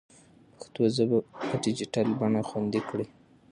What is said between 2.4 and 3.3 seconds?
خوندي کړئ.